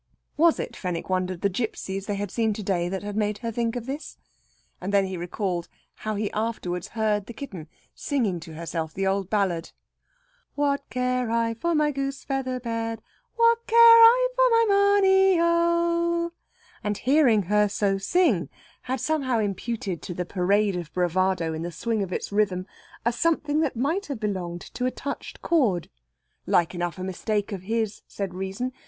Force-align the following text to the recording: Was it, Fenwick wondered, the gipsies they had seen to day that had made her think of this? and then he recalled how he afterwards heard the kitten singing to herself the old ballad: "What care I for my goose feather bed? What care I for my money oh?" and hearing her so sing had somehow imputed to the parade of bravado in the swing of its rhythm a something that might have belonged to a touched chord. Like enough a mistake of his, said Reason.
Was 0.35 0.59
it, 0.59 0.75
Fenwick 0.75 1.11
wondered, 1.11 1.41
the 1.41 1.47
gipsies 1.49 2.07
they 2.07 2.15
had 2.15 2.31
seen 2.31 2.53
to 2.53 2.63
day 2.63 2.89
that 2.89 3.03
had 3.03 3.15
made 3.15 3.37
her 3.45 3.51
think 3.51 3.75
of 3.75 3.85
this? 3.85 4.17
and 4.81 4.91
then 4.91 5.05
he 5.05 5.15
recalled 5.15 5.67
how 5.97 6.15
he 6.15 6.31
afterwards 6.31 6.87
heard 6.97 7.27
the 7.27 7.33
kitten 7.35 7.67
singing 7.93 8.39
to 8.39 8.53
herself 8.55 8.95
the 8.95 9.05
old 9.05 9.29
ballad: 9.29 9.73
"What 10.55 10.89
care 10.89 11.29
I 11.29 11.53
for 11.53 11.75
my 11.75 11.91
goose 11.91 12.23
feather 12.23 12.59
bed? 12.59 13.03
What 13.35 13.67
care 13.67 13.77
I 13.79 14.27
for 14.35 14.49
my 14.49 14.65
money 14.75 15.37
oh?" 15.39 16.31
and 16.83 16.97
hearing 16.97 17.43
her 17.43 17.69
so 17.69 17.99
sing 17.99 18.49
had 18.81 18.99
somehow 18.99 19.37
imputed 19.37 20.01
to 20.01 20.15
the 20.15 20.25
parade 20.25 20.75
of 20.75 20.91
bravado 20.93 21.53
in 21.53 21.61
the 21.61 21.71
swing 21.71 22.01
of 22.01 22.11
its 22.11 22.31
rhythm 22.31 22.65
a 23.05 23.13
something 23.13 23.59
that 23.59 23.75
might 23.75 24.07
have 24.07 24.19
belonged 24.19 24.61
to 24.73 24.87
a 24.87 24.89
touched 24.89 25.43
chord. 25.43 25.91
Like 26.47 26.73
enough 26.73 26.97
a 26.97 27.03
mistake 27.03 27.51
of 27.51 27.61
his, 27.61 28.01
said 28.07 28.33
Reason. 28.33 28.73